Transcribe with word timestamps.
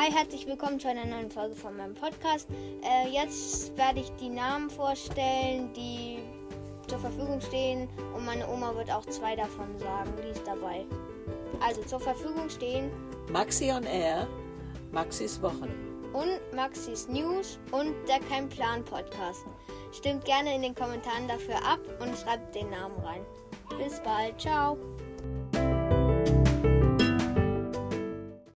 Hi, 0.00 0.12
herzlich 0.12 0.46
willkommen 0.46 0.78
zu 0.78 0.86
einer 0.86 1.06
neuen 1.06 1.28
Folge 1.28 1.56
von 1.56 1.76
meinem 1.76 1.94
Podcast. 1.96 2.48
Äh, 2.84 3.08
jetzt 3.08 3.76
werde 3.76 3.98
ich 3.98 4.10
die 4.20 4.28
Namen 4.28 4.70
vorstellen, 4.70 5.72
die 5.72 6.20
zur 6.86 7.00
Verfügung 7.00 7.40
stehen 7.40 7.88
und 8.14 8.24
meine 8.24 8.48
Oma 8.48 8.76
wird 8.76 8.92
auch 8.92 9.04
zwei 9.06 9.34
davon 9.34 9.76
sagen, 9.76 10.12
die 10.22 10.28
ist 10.28 10.46
dabei. 10.46 10.86
Also 11.60 11.82
zur 11.82 11.98
Verfügung 11.98 12.48
stehen 12.48 12.92
Maxi 13.32 13.72
on 13.72 13.82
Air, 13.82 14.28
Maxis 14.92 15.42
Wochen. 15.42 15.74
und 16.12 16.38
Maxis 16.54 17.08
News 17.08 17.58
und 17.72 17.92
der 18.06 18.20
Kein 18.28 18.48
Plan 18.48 18.84
Podcast. 18.84 19.46
Stimmt 19.90 20.24
gerne 20.24 20.54
in 20.54 20.62
den 20.62 20.76
Kommentaren 20.76 21.26
dafür 21.26 21.56
ab 21.56 21.80
und 22.00 22.16
schreibt 22.16 22.54
den 22.54 22.70
Namen 22.70 22.96
rein. 23.00 23.26
Bis 23.76 24.00
bald, 24.04 24.40
ciao. 24.40 24.78